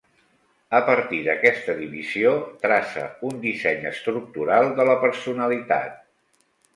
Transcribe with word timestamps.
A 0.75 0.77
partir 0.85 1.17
d'aquesta 1.25 1.75
divisió, 1.81 2.31
traça 2.63 3.03
un 3.29 3.37
disseny 3.43 3.85
estructural 3.91 4.71
de 4.81 4.87
la 4.89 4.97
personalitat. 5.05 6.01